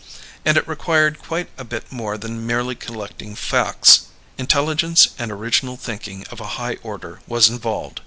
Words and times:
And 0.43 0.57
it 0.57 0.67
required 0.67 1.19
quite 1.21 1.49
a 1.59 1.63
bit 1.63 1.91
more 1.91 2.17
than 2.17 2.47
merely 2.47 2.73
collecting 2.73 3.35
facts. 3.35 4.05
Intelligence 4.35 5.09
and 5.19 5.31
original 5.31 5.77
thinking 5.77 6.25
of 6.31 6.39
a 6.39 6.47
high 6.57 6.77
order 6.81 7.19
was 7.27 7.49
involved." 7.49 7.99